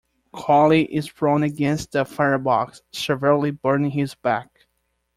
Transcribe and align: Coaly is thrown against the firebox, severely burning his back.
Coaly 0.33 0.85
is 0.89 1.07
thrown 1.07 1.43
against 1.43 1.91
the 1.91 2.05
firebox, 2.05 2.81
severely 2.91 3.51
burning 3.51 3.91
his 3.91 4.15
back. 4.15 4.65